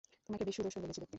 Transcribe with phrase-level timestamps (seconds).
[0.25, 1.09] তোমাকে বেশ সুদর্শন লেগেছে দেখতে!